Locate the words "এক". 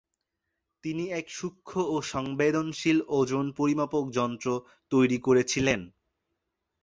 1.11-1.25